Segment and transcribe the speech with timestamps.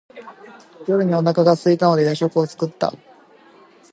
[0.87, 2.91] 夜にお腹がすいたので夜食を作った。